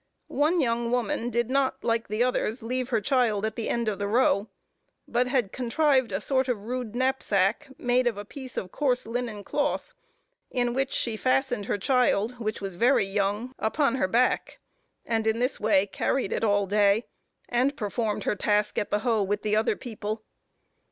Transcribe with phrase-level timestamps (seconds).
[0.33, 3.99] One young woman did not, like the others, leave her child at the end of
[3.99, 4.49] the row,
[5.07, 9.43] but had contrived a sort of rude knapsack, made of a piece of coarse linen
[9.43, 9.93] cloth,
[10.49, 14.57] in which she fastened her child, which was very young, upon her back;
[15.05, 17.05] and in this way carried it all day,
[17.47, 20.23] and performed her task at the hoe with the other people.